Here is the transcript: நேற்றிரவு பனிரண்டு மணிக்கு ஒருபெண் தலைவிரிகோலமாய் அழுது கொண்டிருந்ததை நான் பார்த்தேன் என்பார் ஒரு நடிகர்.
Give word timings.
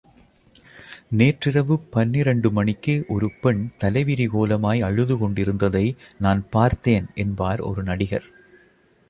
நேற்றிரவு 1.09 1.75
பனிரண்டு 1.79 2.51
மணிக்கு 2.51 2.95
ஒருபெண் 3.07 3.61
தலைவிரிகோலமாய் 3.83 4.81
அழுது 4.81 5.17
கொண்டிருந்ததை 5.17 5.85
நான் 6.17 6.43
பார்த்தேன் 6.49 7.07
என்பார் 7.15 7.59
ஒரு 7.61 7.83
நடிகர். 7.83 8.27